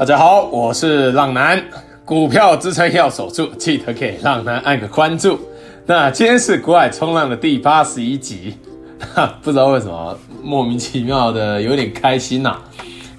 [0.00, 1.62] 大家好，我是浪男，
[2.06, 5.38] 股票支撑要守住，记得给浪男按个关注。
[5.84, 8.54] 那今天是股海冲浪的第八十一集，
[9.44, 12.56] 不知道为什么莫名其妙的有点开心呐、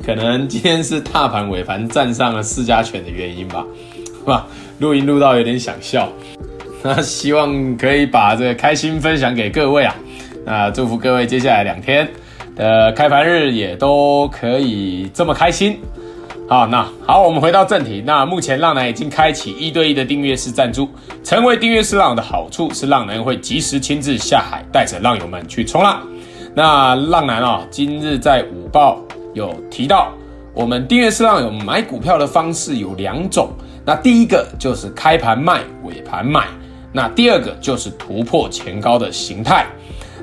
[0.03, 3.63] 可能今天是大盘尾盘站上了市加权的原因吧，
[4.17, 4.47] 是吧，
[4.79, 6.09] 录音录到有点想笑，
[6.81, 9.95] 那希望可以把这个开心分享给各位啊，
[10.43, 12.09] 那祝福各位接下来两天
[12.55, 15.79] 的开盘日也都可以这么开心。
[16.51, 18.03] 好，那好，我们回到正题。
[18.05, 20.89] 那目前浪男已经开启一对一的订阅式赞助，
[21.23, 26.05] 成为订阅式浪的好处是，浪男会及时亲自下海，带着浪友们去冲浪。
[26.53, 29.01] 那浪男啊，今日在午报
[29.33, 30.11] 有提到，
[30.53, 33.51] 我们订阅式浪友买股票的方式有两种。
[33.85, 36.47] 那第一个就是开盘卖，尾盘买。
[36.91, 39.65] 那第二个就是突破前高的形态。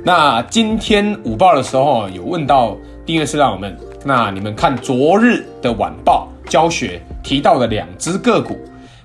[0.05, 3.75] 那今天午报的时候有问到订阅式浪友们。
[4.05, 8.59] 那你们看昨日的晚报教学提到的两只个股，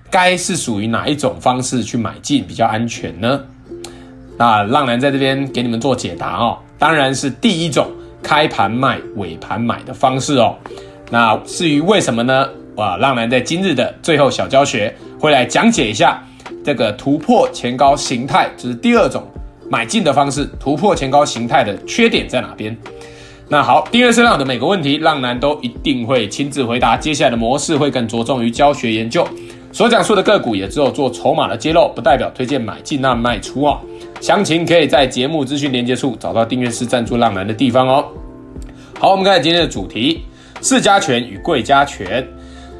[0.09, 3.39] 该是属于哪一种方式去买进比较安全呢？
[4.37, 7.87] 那浪男在这边给你们做解答哦，当然是第一种
[8.21, 10.55] 开盘卖尾盘买的方式哦。
[11.09, 12.47] 那至于为什么呢？
[12.75, 16.23] 哇，浪男在今日的最后小教学会来讲解一下
[16.63, 19.23] 这个突破前高形态，就是第二种
[19.69, 22.75] 买进的方式，突破前高形态的缺点在哪边？
[23.53, 26.97] 那好，订阅式浪的每个问题，浪男都一定会亲自回答。
[26.97, 29.27] 接下来的模式会更着重于教学研究，
[29.71, 33.79] 所讲述的个股也只有做筹码的揭露，不代表推荐买进那卖出哦。
[34.19, 38.03] 详情可以在节目资讯连接处找到订阅式赞助浪男的地方哦。
[38.99, 40.23] 好，我们看今天的主题：
[40.63, 42.27] 市加权与柜加权。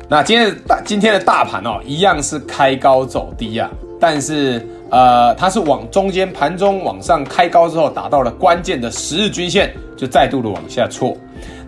[0.10, 4.68] 那今天的大今天的大盘哦，一样是开高走低啊，但是。
[4.94, 11.18] 呃，它是往中间盘中往上开高之后，达到了关键的十日均线，就再度的往下挫。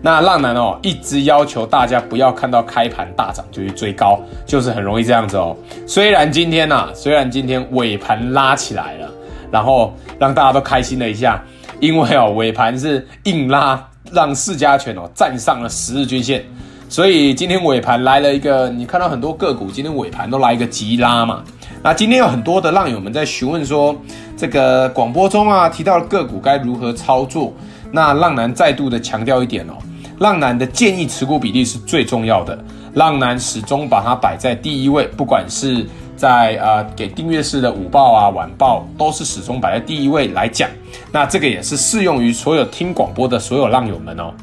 [0.00, 5.56] 那浪男哦，一直要求大家不要看到开盘大涨就去追高，就是很容易这样子哦。
[5.88, 9.10] 虽然今天呐、啊，虽然今天尾盘拉起来了，
[9.50, 11.42] 然后让大家都开心了一下，
[11.80, 16.44] 因为哦尾盘是硬拉，让市加权哦站上了十日均线，
[16.88, 21.42] 所以今天尾盘来了一个，你看到很多个股今天尾盘都来一个急拉嘛。
[21.82, 23.94] 那今天有很多的浪友们在询问说，
[24.36, 27.52] 这个广播中啊提到的个股该如何操作？
[27.92, 29.74] 那浪男再度的强调一点哦，
[30.18, 32.58] 浪男的建议持股比例是最重要的，
[32.94, 35.86] 浪男始终把它摆在第一位，不管是
[36.16, 40.68] 在呃给订阅式的午报啊晚报，都是始终摆在第一位来讲。
[41.12, 44.34] 那这个也是适用于所有听广播的所有浪友们哦。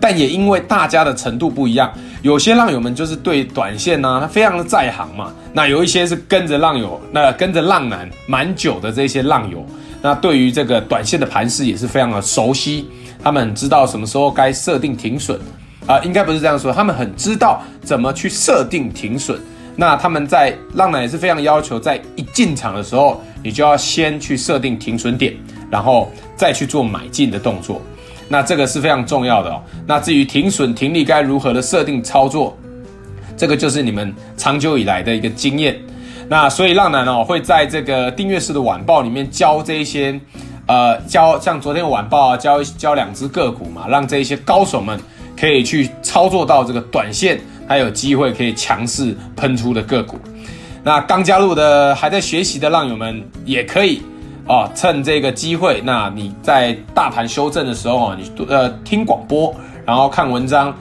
[0.00, 1.92] 但也因为大家的程度不一样，
[2.22, 5.32] 有些浪友们就是对短线呢、他非常的在行嘛。
[5.52, 9.64] 那有一些是跟着浪友，那跟着浪男蛮久的这些浪友，
[10.02, 12.88] 那对于这个短线的盘势也是非常的熟悉。
[13.22, 15.40] 他们知道什么时候该设定停损
[15.86, 19.40] 啊、应该不是这样说，他们很知道怎么去设定停损。
[19.76, 25.34] 那他们在浪男也是非常要求，在一进场的时候，你就要先去设定停损点，
[25.70, 27.80] 然后再去做买进的动作。
[28.28, 29.62] 那这个是非常重要的哦。
[29.86, 32.56] 那至于停损停利该如何的设定操作，
[33.36, 35.78] 这个就是你们长久以来的一个经验。
[36.28, 40.18] 那所以浪男哦会在这个订阅式的晚报里面教这一些，
[40.66, 44.98] 呃，教像昨天晚报啊，教教两只个股嘛，让这一些高手们
[45.38, 50.18] 可以去操作到这个短线，还有机会可以强势喷出的个股。
[50.82, 54.02] 那刚加入的还在学习的浪友们也可以。
[54.48, 59.52] 哦，趁这个机会，那你在大盘修正的时候，你呃听广播，
[59.84, 60.72] 然后看文章，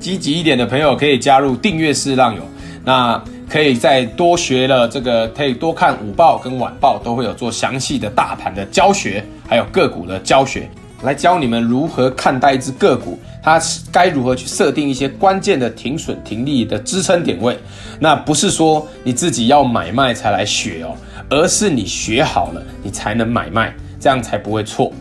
[0.00, 2.42] 积极一点的朋友可以加入订阅式浪友，
[2.84, 10.68] 那可以再多学了这个，可以多看午报跟晚报，都会有做详细的大盘的教学，还有个股的教学，
[11.04, 13.60] 来教你们如何看待一只个股，它
[13.92, 17.56] 该如何去设定一些关键的停损停利的支撑点位，
[18.00, 20.96] 那不是说你自己要买卖才来学哦。
[21.28, 24.92] 而是你学好了，你才能买卖，这样才不会错。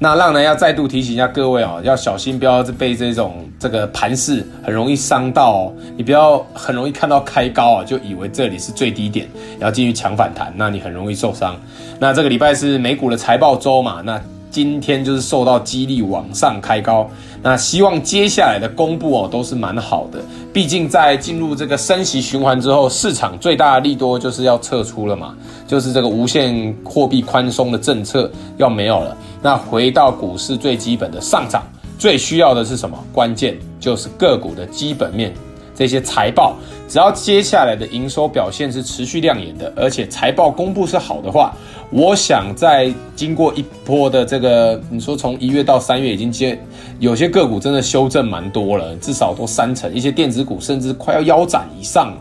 [0.00, 5.72] 那浪呢要再度提醒一下各位啊，要小心，不要被这种这个盘势很容易伤到哦。
[5.96, 9.28] 你不要很容易看到开高啊，就以为这里是最低点，
[9.58, 11.56] 要进去抢反弹，那你很容易受伤。
[11.98, 14.20] 那这个礼拜是美股的财报周嘛，那。
[14.50, 17.08] 今天就是受到激励往上开高，
[17.42, 20.18] 那希望接下来的公布哦都是蛮好的。
[20.52, 25.36] 毕竟在进入这个升息循环之后，市场最大的利多就是要撤出了嘛，
[25.66, 29.16] 就是这个无限货币宽松的政策要没有了。
[29.42, 31.62] 那回到股市最基本的上涨，
[31.98, 32.98] 最需要的是什么？
[33.12, 35.32] 关键就是个股的基本面
[35.78, 36.56] 这些财报，
[36.88, 41.54] 只要接下来的营收表现是持续亮眼的，而且财报公布是好的话，
[41.90, 46.60] 我想在经过一波的这个，你说从一月到三月已经接
[46.98, 52.12] 有些个股真的修正蛮多了，至少都三成，一些电子股甚至快要腰斩以上。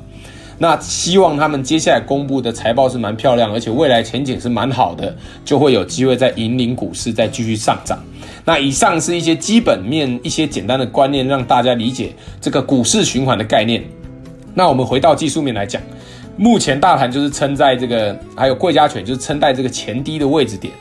[0.60, 5.16] 那希望他们接下来公布的财报是蛮漂亮，而且未来前景是蛮好的，
[5.46, 8.00] 就会有机会在引领股市再继续上涨。
[8.44, 12.12] 那以上是一些基本面、一些简单的观念，让大家理解
[12.42, 13.84] 这个股市循环的概念。
[14.56, 15.80] 那我们回到技术面来讲，
[16.38, 20.74] 目前大盘就是撑在这个，还有贵家权就是撑在这个前低的位置点，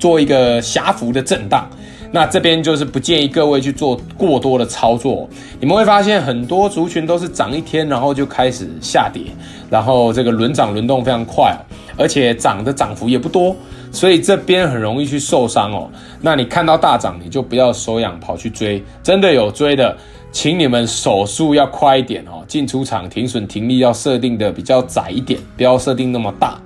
[0.00, 1.70] 做一个狭幅的震荡。
[2.12, 5.28] 那这边就是不建议各位去做过多的操作，
[5.60, 9.22] 你们会发现很多族群都是涨一天，然后就开始下跌，
[9.68, 11.54] 然后这个轮涨轮动非常快，
[11.96, 13.54] 而且涨的涨幅也不多，
[13.90, 15.90] 所以这边很容易去受伤哦。
[16.20, 19.94] 那你看到大涨，你就不要手痒跑去追，真的有追的，
[20.30, 26.58] 请你们手速要快一点哦，进出场停损停利要设定的比较窄一点，不要设定那么大。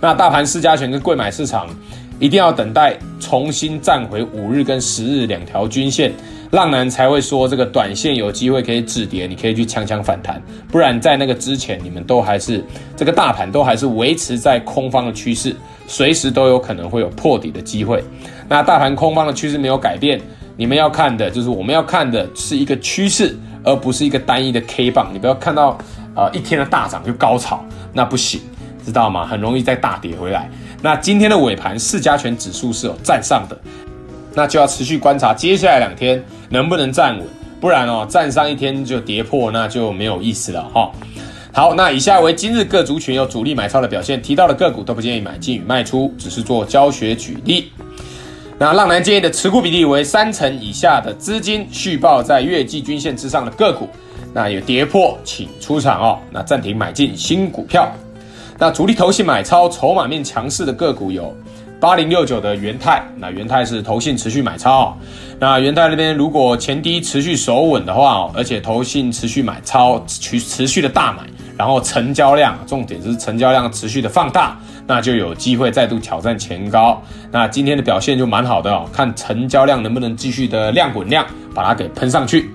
[0.00, 1.66] 那大盘市加权跟贵买市场。
[2.18, 6.12] 一定要等待重新站回五日跟十日两条均线，
[6.50, 10.40] 浪男才会说这个短线有机会可以止跌，你可以去强强反弹。
[10.68, 12.64] 不然在那个之前，你们都还是
[12.96, 15.54] 这个大盘都还是维持在空方的趋势，
[15.86, 18.02] 随时都有可能会有破底的机会。
[18.48, 20.18] 那大盘空方的趋势没有改变，
[20.56, 25.10] 你们要看的就是我们要看的是一个趋势，而不是一个单一的 K 棒。
[25.12, 25.76] 你不要看到
[26.14, 27.62] 呃一天的大涨就高潮，
[27.92, 28.40] 那不行，
[28.82, 29.26] 知道吗？
[29.26, 30.50] 很容易再大跌回来。
[30.82, 33.58] 那今天的尾盘四加权指数是有站上的，
[34.34, 37.26] 那就要持续观察接下来两天能不能站稳，
[37.60, 40.90] 不然哦站上一天就跌破，那就没有意思了哈。
[41.52, 47.72] 好，那以下为今日各族群有主力买超的表现，提到的个股都不建议买进与卖出，只是做教学举例。
[48.58, 53.88] 那浪男建议的持股比例为三成以下的资金续报在月季均线之上的个股，
[54.34, 57.90] 那有跌破请出场哦，那暂停买进新股票。
[58.58, 61.36] 那主力投信买超筹码面强势的个股有
[61.78, 64.96] 八零六九的元泰，那元泰是投信持续买超，
[65.38, 71.18] 那元泰那边如果前低持续守稳的话，而且投信持续买超，持持续的大买，
[71.58, 77.02] 然后成交量重点是成交量持续的放大，那就有机会再度挑战前高。
[77.30, 82.50] 那今天的表现就蛮好的哦，看成交量能不能继续的量滚量把它给喷上去。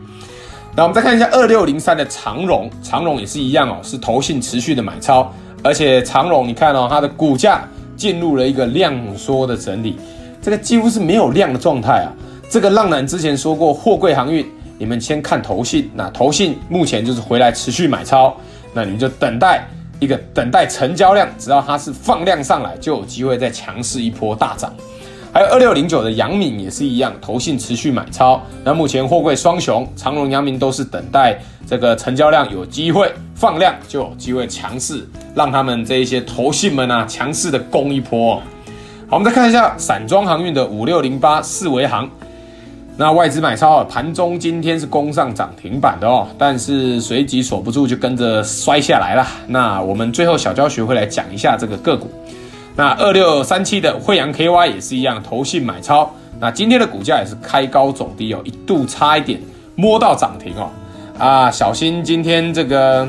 [0.75, 5.31] 那我们再看一下二六零三的长荣，长荣也是一样哦，是投信持续的买超。
[5.63, 9.98] 而且长荣，你看哦，它的股价进入了一个量缩的整理，
[10.42, 12.10] 这个几乎是没有量的状态啊。
[12.50, 14.46] 这个浪男之前说过，货柜航运，
[14.78, 18.36] 你们先看投信，那投信目前就是回来持续买超，
[18.74, 19.66] 那你们就等待
[20.00, 24.74] 一个等待成交量，只要它是放量上来，就有机会再强势一波大涨。
[25.34, 28.42] 还有二六零九的阳明也是一样，投信持续买超。
[28.66, 38.36] 那目前货柜双雄长荣、阳明都是等待这个成交量有机会放量，就有机会强势，让他们这一些投信们啊强势的攻一波。
[39.07, 42.10] 好，我们再看一下散装航运的五六零八四维航，
[42.98, 49.28] 那外资买超啊，盘中今天是攻上涨停板的哦，但是随即锁不住就跟着摔下来了。
[49.48, 52.10] 那我们最后小教学会来讲一下这个个股。
[52.75, 56.10] 那二六三七的惠阳 KY 也是一样，投信买超。
[56.39, 59.39] 那今天的股价也是开高走低哦，一度差一点
[59.75, 60.69] 摸到涨停哦。
[61.18, 63.06] 啊，小心今天这个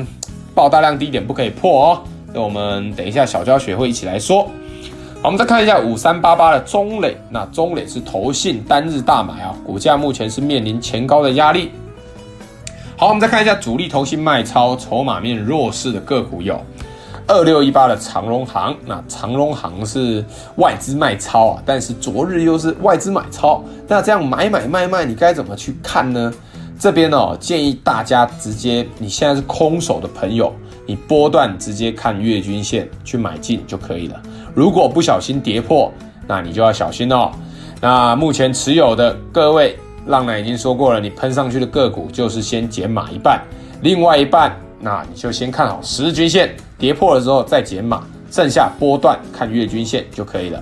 [0.53, 2.03] 爆大量低点不可以破哦。
[2.33, 4.43] 那我们等一下小教学会一起来说。
[5.21, 11.71] 好，我们再看一下五三八八的中磊，那中磊是投信单日大买啊，股价目前是面临前高的压力。
[12.97, 16.59] 好，我们再看一下主力投信卖超、筹码面弱势的个股有。
[17.25, 20.23] 二六一八的长荣行，那长荣行是
[20.57, 26.33] 外资卖超啊，但是昨日又是外资买超，那这样买买卖卖，你该怎么去看呢？
[26.77, 30.53] 这边哦，建议大家直接，你现在是空手的朋友，
[30.85, 34.21] 你波段直接看月均线去买进就可以了。
[34.53, 35.91] 如果不小心跌破，
[36.27, 37.31] 那你就要小心哦。
[37.81, 43.41] 那目前持有的各位，浪男已经说过了，你喷上去的个股就是先减码一半，
[43.81, 44.55] 另外一半。
[44.79, 50.61] 那你就先看好十日均线跌破了之后再减码，剩下波段看月均线就可以了。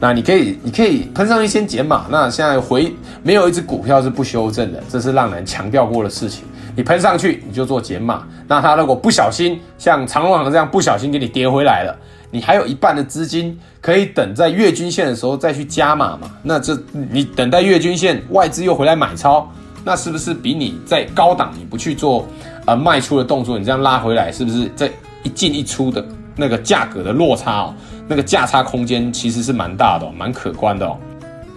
[0.00, 2.06] 那你可以，你可以喷上去先减码。
[2.10, 2.92] 那现在回
[3.22, 6.44] 没有一只股票是不修正的，这是浪男强调过的事情。
[6.76, 8.26] 你喷上去你就做减码。
[8.46, 11.96] 那它如果不小心像长隆行这样不小心给你跌回来了，
[12.30, 16.30] 你还有一半的资金可以等在月均线的时候再去加码嘛？
[16.42, 16.78] 那这
[17.10, 19.48] 你等待月均线外资又回来买超，
[19.84, 22.26] 那是不是比你在高档你不去做？
[22.66, 24.90] 呃卖出的动作，你这样拉回来，是不是这
[25.22, 26.02] 一进一出的
[26.34, 27.74] 那个价格的落差哦？
[28.08, 30.96] 那个价差空间其实是蛮大的，蛮可观的哦。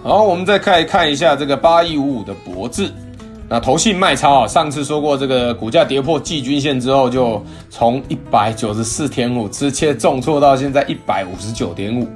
[0.02, 2.92] 好，我们再看看一下这个八一五五的博智，
[3.50, 12.06] 那投信卖超啊，上次说过这个股价跌破季均线之后，就从一百九十四点五直接重挫到现在一百五十九点五，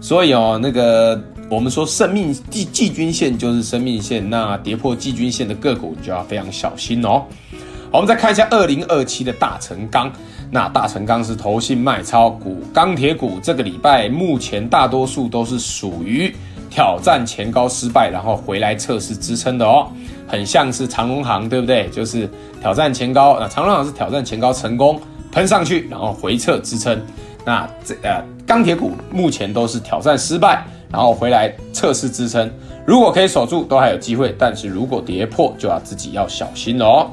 [0.00, 7.22] 所以哦，那个我们说生命季季均线就是生命线，那跌破季均线的个股你就要非常小心哦。
[7.90, 10.12] 我们再看一下二零二七的大成钢，
[10.50, 16.34] 那大成钢是投信卖超股，钢铁股这个礼拜目前大多数都是属于
[16.68, 19.88] 挑战前高失败，然后回来测试支撑的哦。
[20.26, 21.88] 很像是长荣行，对不对？
[21.90, 22.28] 就是
[22.60, 25.00] 挑战前高，那长荣行是挑战前高成功
[25.30, 27.00] 喷上去，然后回撤支撑。
[27.44, 32.50] 那这呃钢铁股目前都是挑战失败，然后回来测试支撑。
[32.86, 37.10] 如果可以守住，都还有机会；但是如果跌破，就要自己要小心了哦。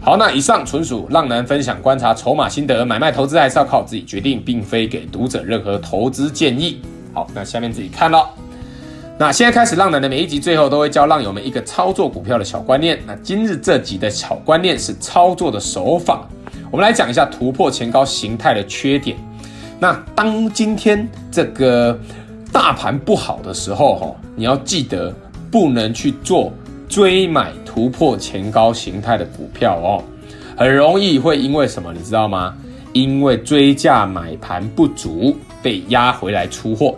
[0.00, 6.80] 好，那以上纯属浪男分享观察筹码心得，买卖投资还是要靠自己决定，并非给读者任何投资建议。
[7.12, 8.28] 好，那下面自己看咯。
[9.18, 12.98] 那现在开始，浪男的每一集最后都会教浪友们一个操作股票的小观念。
[13.06, 16.28] 那今日这集的小观念是操作的手法，
[16.70, 19.16] 我们来讲一下突破前高形态的缺点。
[19.80, 21.98] 那当今天这个
[22.52, 25.10] 大盘不好的时候，哈，你要记得
[25.50, 26.52] 不能去做
[26.86, 30.04] 追买突破前高形态的股票哦，
[30.58, 32.54] 很容易会因为什么，你知道吗？
[32.92, 36.94] 因为追价买盘不足，被压回来出货。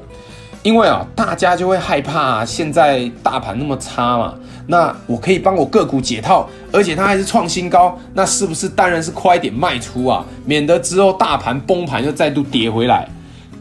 [0.69, 4.35] 因为啊，大家就会害怕，现在大盘那么差嘛，
[4.67, 13.09] 那我可以帮我个股解套，而且它还是创新高，那是不是当然是快点卖出啊，免得之后大盘崩盘又再度跌回来，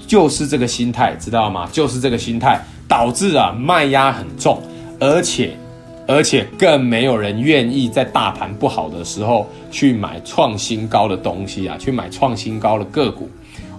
[0.06, 1.70] 就是这个心态，知道吗？
[1.72, 4.62] 就是这个心态导致啊卖压很重，
[5.00, 5.58] 而且
[6.06, 13.30] 而且更没有人愿意在大盘不好的时候去买创新高的东西啊，去买创新高的个股。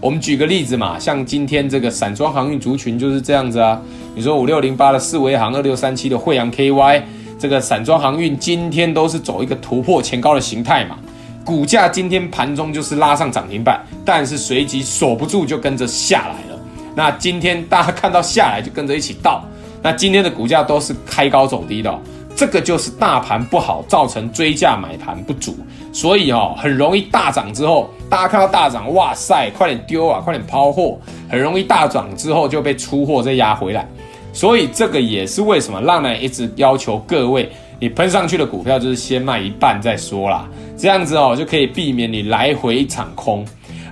[0.00, 3.80] 我们举个例子嘛，像今天这个散装航运族群就是这样子啊。
[4.14, 7.02] 你说五六零八的四维航，二六三七的慧洋 KY，
[7.36, 10.96] 这个散装航运今天都是走一个突破前高的形态嘛。
[11.44, 16.60] 股价今天盘中就是拉上涨停板，但是随即锁不住就跟着下来了。
[16.94, 19.44] 那今天大家看到下来就跟着一起倒。
[19.82, 21.98] 那今天的股价都是开高走低的。
[22.38, 25.56] 这个就是大盘不好造成追价买盘不足，
[25.92, 30.96] 所以哦，很容易大涨之后，大家看到大涨，哇塞，快点丢啊，快点抛货，
[31.28, 33.84] 很容易大涨之后就被出货再压回来，
[34.32, 43.44] 所以这个也是为什么浪奶一直要求各位，你喷上去的股票就是先卖一半再说啦，这样子哦就可以避免你来回一场空，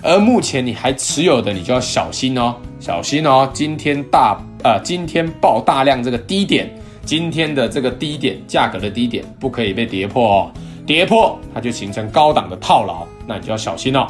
[0.05, 6.71] 而目前你还持有的，你就要小心哦，小心哦，今天大呃今天爆大量这个低点。
[7.07, 10.51] 今天的这个低点，价格的低点不可以被跌破哦，
[10.85, 14.05] 跌破它就形成高档的套牢，那你就要小心哦。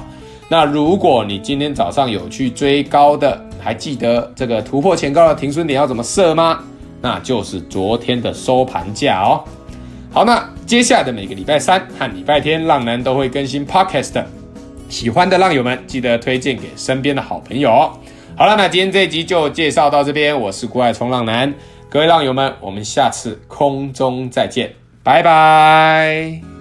[0.49, 6.65] 那如果你今天早上有去追高的，还记得这个突破前高的停损点要怎么设吗？
[7.03, 9.45] 那就是昨天的收盘价哦。
[10.11, 14.25] 好，那接下来的每个礼拜三和礼拜天，浪男都会更新 Podcast，
[14.89, 17.93] 喜欢的浪友们记得推荐给身边的好朋友哦。
[18.37, 21.53] 好了，那今天这一集就介绍到这边，我是股海冲浪男。
[21.89, 26.56] 各位浪友们，我们下次空中再见，拜拜。